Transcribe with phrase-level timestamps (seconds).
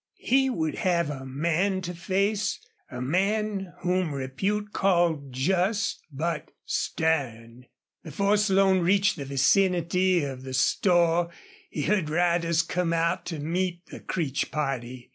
[0.23, 2.57] He would have a man to face
[2.89, 7.67] a man whom repute called just, but stern.
[8.03, 11.29] Before Slone reached the vicinity of the store
[11.69, 15.09] he saw riders come out to meet the Creech party.